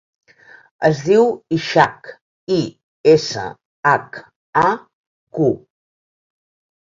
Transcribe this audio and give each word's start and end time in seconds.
Es 0.87 1.01
diu 1.07 1.25
Ishaq: 1.57 2.07
i, 2.55 2.57
essa, 3.13 3.43
hac, 3.91 4.19
a, 4.65 4.67
cu. 5.39 5.51